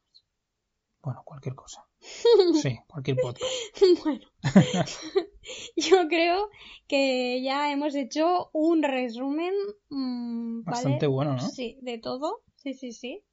bueno, 1.03 1.23
cualquier 1.25 1.55
cosa. 1.55 1.87
Sí, 2.63 2.79
cualquier 2.87 3.17
podcast. 3.17 3.51
bueno, 4.05 4.27
yo 5.77 6.09
creo 6.09 6.51
que 6.87 7.43
ya 7.43 7.73
hemos 7.73 7.95
hecho 7.95 8.51
un 8.53 8.83
resumen 8.83 9.55
mm, 9.89 10.65
¿vale? 10.65 10.75
Bastante 10.77 11.07
bueno, 11.07 11.35
¿no? 11.35 11.41
Sí, 11.41 11.79
de 11.83 11.99
todo. 11.99 12.43
Sí, 12.57 12.75
sí, 12.75 12.93
sí. 12.93 13.25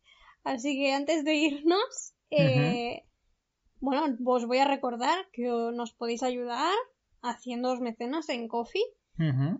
Así 0.43 0.75
que 0.75 0.93
antes 0.93 1.25
de 1.25 1.35
irnos, 1.35 2.13
eh, 2.29 3.03
bueno, 3.79 4.15
os 4.25 4.45
voy 4.45 4.59
a 4.59 4.67
recordar 4.67 5.27
que 5.31 5.43
nos 5.73 5.93
podéis 5.93 6.23
ayudar 6.23 6.73
haciéndoos 7.21 7.81
mecenas 7.81 8.29
en 8.29 8.47
Coffee, 8.47 8.83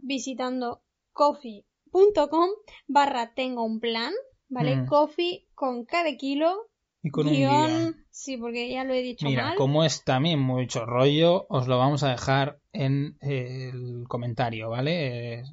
visitando 0.01 0.83
coffee.com 1.11 2.49
barra 2.87 3.33
tengo 3.33 3.63
un 3.63 3.79
plan, 3.79 4.13
¿vale? 4.49 4.77
Mm. 4.77 4.85
Coffee 4.87 5.47
con 5.53 5.85
cada 5.85 6.15
kilo, 6.17 6.69
Y 7.03 7.09
con 7.11 7.27
un 7.27 7.33
guion, 7.33 7.51
guion. 7.67 8.05
sí, 8.09 8.37
porque 8.37 8.69
ya 8.69 8.83
lo 8.83 8.93
he 8.93 9.01
dicho 9.01 9.25
Mira, 9.25 9.43
mal. 9.43 9.57
como 9.57 9.83
es 9.83 10.03
también 10.03 10.39
mucho 10.39 10.85
rollo, 10.85 11.45
os 11.49 11.67
lo 11.67 11.77
vamos 11.77 12.03
a 12.03 12.09
dejar 12.11 12.59
en 12.73 13.17
el 13.21 14.05
comentario, 14.07 14.69
¿vale? 14.69 15.39
Eh, 15.39 15.43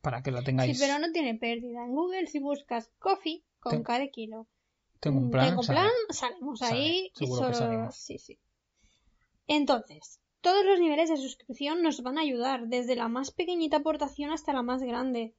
para 0.00 0.22
que 0.22 0.30
lo 0.30 0.38
Sí, 0.40 0.44
tengáis. 0.44 0.78
pero 0.80 0.98
no 0.98 1.10
tiene 1.12 1.34
pérdida. 1.34 1.84
En 1.84 1.92
Google 1.94 2.26
si 2.26 2.38
buscas 2.38 2.90
coffee 2.98 3.42
con 3.60 3.72
Ten- 3.72 3.82
cada 3.82 4.06
kilo. 4.08 4.46
Tengo 5.00 5.18
un 5.18 5.28
Mm, 5.28 5.30
plan. 5.30 5.48
Tengo 5.50 5.62
sale. 5.62 5.80
plan, 5.80 5.90
salimos 6.10 6.58
Sale, 6.60 6.72
ahí 6.74 7.10
y 7.14 7.18
seguro 7.26 7.52
solo... 7.54 7.90
Sí, 7.92 8.18
sí. 8.18 8.38
Entonces, 9.46 10.20
todos 10.40 10.64
los 10.64 10.80
niveles 10.80 11.08
de 11.10 11.16
suscripción 11.16 11.82
nos 11.82 12.02
van 12.02 12.18
a 12.18 12.22
ayudar, 12.22 12.66
desde 12.68 12.96
la 12.96 13.08
más 13.08 13.30
pequeñita 13.30 13.78
aportación 13.78 14.30
hasta 14.30 14.52
la 14.52 14.62
más 14.62 14.82
grande. 14.82 15.34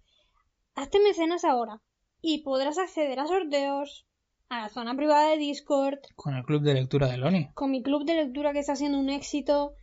Hazte 0.76 1.00
mecenas 1.00 1.44
ahora 1.44 1.82
y 2.22 2.44
podrás 2.44 2.78
acceder 2.78 3.20
a 3.20 3.28
sorteos, 3.28 4.06
a 4.50 4.62
la 4.62 4.70
zona 4.70 4.96
privada 4.96 5.30
de 5.32 5.38
Discord, 5.38 6.00
Con 6.16 6.36
el 6.36 6.44
club 6.44 6.62
de 6.64 6.74
lectura 6.74 7.08
de 7.08 7.18
Loni. 7.18 7.50
con 7.54 7.72
mi 7.72 7.82
club 7.84 8.06
de 8.06 8.16
lectura 8.16 8.54
que 8.54 8.60
está 8.60 8.76
siendo 8.76 8.98
un 9.00 9.10
éxito, 9.10 9.74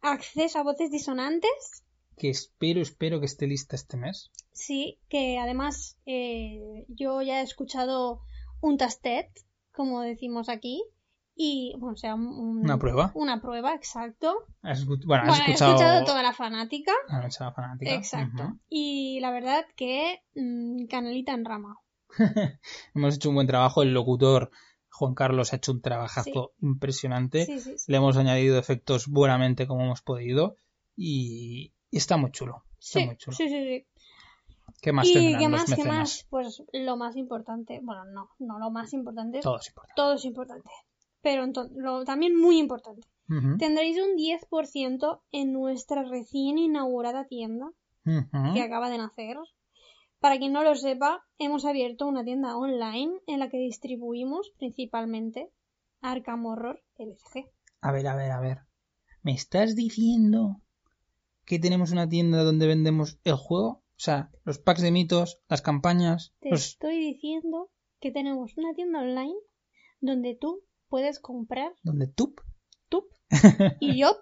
acceso 0.00 0.58
a 0.58 0.62
voces 0.62 0.90
disonantes 0.90 1.84
Que 2.16 2.30
espero, 2.30 2.80
espero 2.80 3.20
que 3.20 3.26
esté 3.26 3.46
lista 3.46 3.76
este 3.76 3.96
mes. 3.96 4.30
Sí, 4.52 4.98
que 5.08 5.38
además 5.38 5.96
eh, 6.06 6.84
yo 6.88 7.22
ya 7.22 7.40
he 7.40 7.44
escuchado 7.44 8.20
un 8.60 8.76
tastet, 8.76 9.28
como 9.72 10.02
decimos 10.02 10.48
aquí, 10.48 10.82
y, 11.42 11.74
bueno, 11.78 11.94
o 11.94 11.96
sea, 11.96 12.14
un- 12.14 12.26
un- 12.26 12.64
Una 12.64 12.78
prueba. 12.78 13.12
Una 13.14 13.40
prueba, 13.40 13.74
exacto. 13.74 14.46
Has 14.62 14.84
bueno, 14.84 15.22
has 15.22 15.28
Bueno, 15.28 15.44
he 15.46 15.52
escuchado. 15.52 16.04
toda 16.04 16.22
la 16.22 16.32
fanática, 16.34 16.92
la 17.08 17.20
noche 17.22 17.38
de 17.40 17.44
la 17.46 17.52
fanática. 17.52 17.94
exacto. 17.94 18.58
Y 18.68 19.20
la 19.20 19.30
verdad 19.30 19.64
que 19.74 20.22
mm, 20.34 20.86
canelita 20.86 21.32
en 21.32 21.44
rama. 21.46 21.78
Hemos 22.94 23.14
hecho 23.16 23.28
un 23.30 23.36
buen 23.36 23.46
trabajo. 23.46 23.82
El 23.82 23.94
locutor 23.94 24.50
Juan 24.90 25.14
Carlos 25.14 25.52
ha 25.52 25.56
hecho 25.56 25.72
un 25.72 25.80
trabajazo 25.80 26.52
impresionante. 26.60 27.46
Sí, 27.46 27.58
sí, 27.60 27.78
sí. 27.78 27.90
Le 27.90 27.96
hemos 27.96 28.16
añadido 28.18 28.58
efectos 28.58 29.06
buenamente 29.08 29.66
como 29.66 29.84
hemos 29.84 30.02
podido. 30.02 30.56
Y, 30.96 31.72
y 31.90 31.96
está 31.96 32.16
muy 32.18 32.32
chulo. 32.32 32.64
Está 32.78 33.00
Sí, 33.00 33.06
muy 33.06 33.16
chulo. 33.16 33.36
sí, 33.36 33.48
sí, 33.48 33.64
sí. 33.64 33.86
¿Qué 34.82 34.92
más 34.92 35.06
y 35.06 35.12
qué 35.14 35.48
más, 35.48 35.74
qué 35.74 35.84
más, 35.84 36.26
pues 36.30 36.62
lo 36.72 36.96
más 36.96 37.16
importante, 37.16 37.80
bueno, 37.82 38.04
no, 38.06 38.30
no 38.38 38.58
lo 38.58 38.70
más 38.70 38.92
importante, 38.94 39.40
Todo 39.40 39.58
es 39.58 39.68
importante. 39.68 39.92
todo 39.96 40.14
es 40.14 40.24
importante, 40.24 40.70
pero 41.22 41.46
lo 41.76 42.04
también 42.04 42.36
muy 42.36 42.58
importante. 42.58 43.06
Tendréis 43.58 43.96
un 43.96 44.16
10% 44.16 45.20
en 45.30 45.52
nuestra 45.52 46.02
recién 46.02 46.58
inaugurada 46.58 47.26
tienda 47.26 47.70
que 48.04 48.62
acaba 48.62 48.90
de 48.90 48.98
nacer. 48.98 49.36
Para 50.18 50.38
quien 50.38 50.52
no 50.52 50.64
lo 50.64 50.74
sepa, 50.74 51.24
hemos 51.38 51.64
abierto 51.64 52.06
una 52.06 52.24
tienda 52.24 52.56
online 52.56 53.12
en 53.26 53.38
la 53.38 53.48
que 53.48 53.58
distribuimos 53.58 54.52
principalmente 54.58 55.50
Arkham 56.00 56.44
Horror 56.44 56.82
LCG. 56.98 57.46
A 57.80 57.92
ver, 57.92 58.06
a 58.08 58.16
ver, 58.16 58.30
a 58.32 58.40
ver. 58.40 58.58
¿Me 59.22 59.32
estás 59.32 59.76
diciendo 59.76 60.60
que 61.44 61.58
tenemos 61.58 61.92
una 61.92 62.08
tienda 62.08 62.42
donde 62.42 62.66
vendemos 62.66 63.18
el 63.24 63.36
juego? 63.36 63.68
O 63.68 64.02
sea, 64.02 64.30
los 64.44 64.58
packs 64.58 64.82
de 64.82 64.90
mitos, 64.90 65.40
las 65.48 65.62
campañas, 65.62 66.34
Te 66.40 66.50
los... 66.50 66.66
estoy 66.66 66.98
diciendo 66.98 67.70
que 68.00 68.10
tenemos 68.10 68.56
una 68.56 68.74
tienda 68.74 69.00
online 69.00 69.36
donde 70.00 70.34
tú 70.34 70.62
puedes 70.90 71.18
comprar 71.20 71.72
donde 71.82 72.06
tú... 72.08 72.34
Tup 72.90 73.04
y 73.80 74.00
Yop 74.00 74.16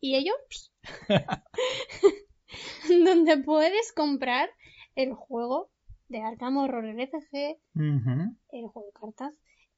y 0.00 0.16
ellos 0.16 0.72
donde 2.88 3.38
puedes 3.38 3.92
comprar 3.92 4.48
el 4.94 5.12
juego 5.12 5.70
de 6.08 6.22
Arkham 6.22 6.56
Horror 6.58 6.86
LCG, 6.86 7.58
Ujú. 7.74 8.36
el 8.50 8.66
juego 8.68 8.86
de 8.86 8.92
cartas, 9.00 9.32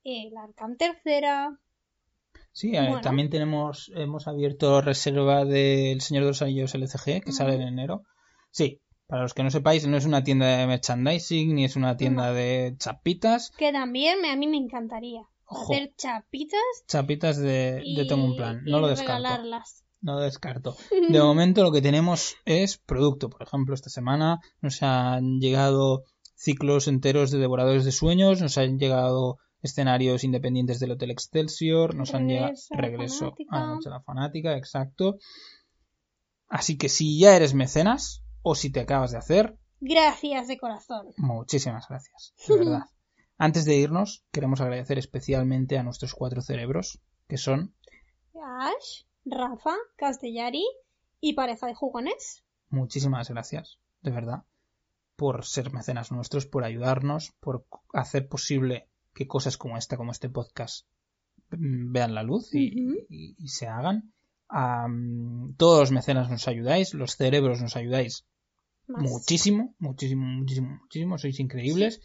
el 0.04 0.36
Arkham 0.36 0.76
Tercera, 0.76 1.58
Sí, 2.52 2.74
eh, 2.76 2.80
Bueno. 2.86 3.00
también 3.00 3.30
tenemos, 3.30 3.90
hemos 3.96 4.28
abierto 4.28 4.80
reserva 4.80 5.44
del 5.44 6.00
Señor 6.00 6.22
de 6.22 6.28
los 6.30 6.42
Anillos 6.42 6.74
LCG, 6.74 7.22
que 7.24 7.32
sale 7.32 7.54
en 7.54 7.62
enero. 7.62 8.04
Sí, 8.52 8.80
para 9.08 9.22
los 9.22 9.34
que 9.34 9.42
no 9.42 9.50
sepáis, 9.50 9.86
no 9.88 9.96
es 9.96 10.04
una 10.06 10.22
tienda 10.22 10.46
de 10.58 10.66
merchandising, 10.68 11.52
ni 11.54 11.64
es 11.64 11.74
una 11.74 11.96
tienda 11.96 12.32
de 12.32 12.74
chapitas. 12.78 13.50
que 13.58 13.72
también 13.72 14.20
me- 14.20 14.30
a 14.30 14.36
mí 14.36 14.46
me 14.46 14.56
encantaría 14.56 15.22
Ojo. 15.46 15.72
hacer 15.72 15.94
chapitas 15.96 16.60
Chapitas 16.86 17.36
de, 17.38 17.82
y, 17.84 17.96
de 18.06 18.14
un 18.14 18.36
plan, 18.36 18.62
y 18.66 18.70
no 18.70 18.80
lo 18.80 18.88
descarto. 18.88 19.14
regalarlas. 19.14 19.84
No 20.00 20.14
lo 20.14 20.20
descarto. 20.20 20.76
De 21.10 21.18
momento 21.20 21.62
lo 21.62 21.72
que 21.72 21.80
tenemos 21.80 22.36
es 22.44 22.76
producto. 22.76 23.30
Por 23.30 23.42
ejemplo, 23.42 23.74
esta 23.74 23.88
semana 23.88 24.38
nos 24.60 24.82
han 24.82 25.40
llegado 25.40 26.04
ciclos 26.34 26.88
enteros 26.88 27.30
de 27.30 27.38
Devoradores 27.38 27.84
de 27.86 27.92
Sueños, 27.92 28.42
nos 28.42 28.58
han 28.58 28.78
llegado 28.78 29.38
escenarios 29.62 30.24
independientes 30.24 30.78
del 30.78 30.90
Hotel 30.90 31.10
Excelsior, 31.10 31.94
nos 31.94 32.12
han 32.12 32.28
llegado 32.28 32.52
Regreso 32.70 33.34
a 33.48 33.60
la 33.60 33.66
Noche 33.66 33.88
la 33.88 34.02
Fanática, 34.02 34.56
exacto. 34.58 35.16
Así 36.48 36.76
que 36.76 36.88
si 36.90 37.18
ya 37.18 37.34
eres 37.34 37.54
mecenas 37.54 38.22
o 38.42 38.54
si 38.54 38.70
te 38.70 38.80
acabas 38.80 39.12
de 39.12 39.18
hacer, 39.18 39.56
Gracias 39.80 40.48
de 40.48 40.58
corazón. 40.58 41.08
muchísimas 41.16 41.88
gracias, 41.88 42.34
de 42.46 42.58
verdad. 42.58 42.82
Antes 43.36 43.64
de 43.64 43.76
irnos, 43.76 44.24
queremos 44.30 44.60
agradecer 44.60 44.98
especialmente 44.98 45.76
a 45.78 45.82
nuestros 45.82 46.14
cuatro 46.14 46.40
cerebros, 46.40 47.00
que 47.28 47.36
son 47.36 47.74
Ash, 48.34 49.04
Rafa, 49.24 49.74
Castellari 49.96 50.64
y 51.20 51.32
pareja 51.34 51.66
de 51.66 51.74
jugones. 51.74 52.44
muchísimas 52.68 53.28
gracias, 53.30 53.78
de 54.02 54.10
verdad, 54.10 54.44
por 55.16 55.44
ser 55.44 55.72
mecenas 55.72 56.10
nuestros, 56.12 56.46
por 56.46 56.64
ayudarnos, 56.64 57.32
por 57.40 57.64
hacer 57.92 58.28
posible 58.28 58.88
que 59.14 59.26
cosas 59.28 59.56
como 59.56 59.76
esta, 59.78 59.96
como 59.96 60.10
este 60.12 60.28
podcast, 60.28 60.86
mm, 61.50 61.92
vean 61.92 62.14
la 62.14 62.22
luz 62.22 62.52
y, 62.54 62.84
Ujú. 62.84 62.96
y- 63.08 63.36
y 63.38 63.48
se 63.48 63.66
hagan. 63.68 64.12
Am, 64.48 65.54
todos 65.56 65.80
los 65.80 65.90
mecenas 65.92 66.30
nos 66.30 66.46
ayudáis, 66.48 66.94
los 66.94 67.16
cerebros 67.16 67.60
nos 67.62 67.76
ayudáis 67.76 68.26
Más. 68.86 69.02
muchísimo, 69.02 69.74
muchísimo, 69.78 70.24
muchísimo, 70.26 70.78
muchísimo, 70.82 71.18
sois 71.18 71.38
increíbles. 71.40 72.00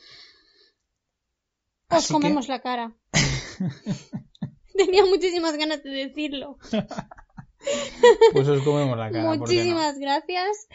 Os 1.89 1.97
Así 1.97 2.07
que- 2.07 2.13
comemos 2.13 2.47
la 2.47 2.61
cara. 2.61 2.95
Tenía 4.75 5.05
muchísimas 5.05 5.57
ganas 5.57 5.83
de 5.83 5.89
decirlo. 5.89 6.57
pues 8.33 8.47
os 8.47 8.63
comemos 8.63 8.97
la 8.97 9.11
cara. 9.11 9.35
Muchísimas 9.35 9.97
gracias. 9.99 10.67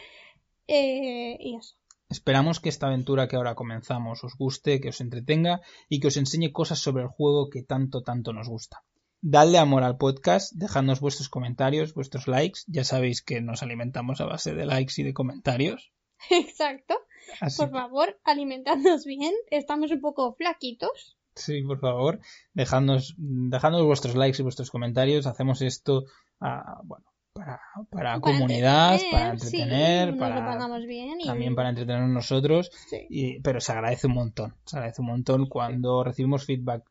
Eh, 0.67 1.37
y 1.39 1.57
eso. 1.57 1.75
Esperamos 2.09 2.59
que 2.59 2.69
esta 2.69 2.87
aventura 2.87 3.27
que 3.27 3.35
ahora 3.35 3.55
comenzamos 3.55 4.23
os 4.23 4.35
guste, 4.37 4.79
que 4.79 4.89
os 4.89 5.01
entretenga 5.01 5.61
y 5.89 5.99
que 5.99 6.07
os 6.07 6.17
enseñe 6.17 6.51
cosas 6.51 6.79
sobre 6.79 7.03
el 7.03 7.09
juego 7.09 7.49
que 7.49 7.63
tanto, 7.63 8.03
tanto 8.03 8.31
nos 8.31 8.47
gusta. 8.47 8.83
Dadle 9.21 9.57
amor 9.57 9.81
al 9.83 9.97
podcast, 9.97 10.53
dejadnos 10.53 10.99
vuestros 10.99 11.29
comentarios, 11.29 11.95
vuestros 11.95 12.27
likes. 12.27 12.59
Ya 12.67 12.83
sabéis 12.83 13.23
que 13.23 13.41
nos 13.41 13.63
alimentamos 13.63 14.21
a 14.21 14.25
base 14.25 14.53
de 14.53 14.67
likes 14.67 14.93
y 14.97 15.03
de 15.03 15.13
comentarios. 15.13 15.91
Exacto. 16.29 16.95
Así 17.39 17.61
Por 17.61 17.71
favor, 17.71 18.19
alimentadnos 18.23 19.05
bien. 19.05 19.33
Estamos 19.49 19.91
un 19.91 20.01
poco 20.01 20.33
flaquitos. 20.33 21.17
Sí, 21.35 21.61
por 21.63 21.79
favor, 21.79 22.19
dejadnos, 22.53 23.15
dejadnos 23.17 23.83
vuestros 23.83 24.15
likes 24.15 24.41
y 24.41 24.43
vuestros 24.43 24.71
comentarios. 24.71 25.27
Hacemos 25.27 25.61
esto 25.61 26.05
ah, 26.39 26.79
bueno, 26.85 27.05
para, 27.33 27.59
para, 27.89 28.19
comunidad, 28.21 28.97
para 29.11 29.31
entretener, 29.31 30.13
sí, 30.13 30.19
para, 30.19 30.77
bien 30.87 31.19
y... 31.19 31.25
también 31.25 31.53
para 31.53 31.69
entretener 31.69 32.07
nosotros. 32.07 32.71
Sí. 32.89 33.07
Y, 33.09 33.39
pero 33.41 33.59
se 33.59 33.73
agradece 33.73 34.07
un 34.07 34.13
montón. 34.13 34.55
Se 34.65 34.77
agradece 34.77 35.01
un 35.01 35.07
montón 35.07 35.47
cuando 35.47 36.05
recibimos 36.05 36.45
feedback. 36.45 36.89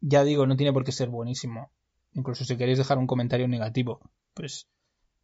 Ya 0.00 0.22
digo, 0.22 0.46
no 0.46 0.56
tiene 0.56 0.72
por 0.72 0.84
qué 0.84 0.92
ser 0.92 1.08
buenísimo. 1.08 1.72
Incluso 2.14 2.44
si 2.44 2.56
queréis 2.56 2.78
dejar 2.78 2.98
un 2.98 3.08
comentario 3.08 3.48
negativo, 3.48 4.00
pues 4.34 4.68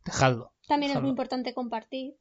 dejadlo. 0.04 0.52
También 0.66 0.92
es 0.92 1.00
muy 1.00 1.10
importante 1.10 1.54
compartir. 1.54 2.16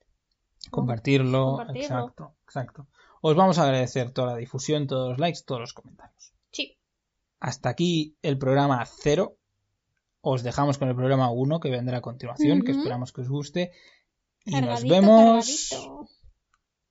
Compartirlo. 0.70 1.58
Compartirlo. 1.58 1.82
Exacto, 1.82 2.36
exacto. 2.44 2.88
Os 3.22 3.36
vamos 3.36 3.58
a 3.58 3.64
agradecer 3.64 4.12
toda 4.12 4.34
la 4.34 4.38
difusión, 4.38 4.88
todos 4.88 5.10
los 5.10 5.20
likes, 5.20 5.42
todos 5.46 5.62
los 5.62 5.74
comentarios. 5.74 6.34
Sí. 6.52 6.78
Hasta 7.40 7.70
aquí 7.70 8.16
el 8.22 8.38
programa 8.38 8.86
0. 8.86 9.36
Os 10.22 10.44
dejamos 10.44 10.78
con 10.78 10.90
el 10.90 10.96
programa 10.96 11.32
1 11.32 11.60
que 11.60 11.70
vendrá 11.70 11.98
a 11.98 12.02
continuación, 12.02 12.62
que 12.62 12.72
esperamos 12.72 13.12
que 13.12 13.22
os 13.22 13.30
guste. 13.30 13.72
Y 14.46 14.60
nos 14.62 14.84
vemos 14.84 15.70
cargadito. 15.70 16.08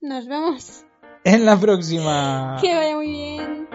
Nos 0.00 0.26
vemos. 0.26 0.85
en 1.25 1.45
la 1.45 1.59
próxima. 1.59 2.59
Que 2.61 2.75
vaya 2.75 2.97
muy 2.97 3.09
bien. 3.09 3.65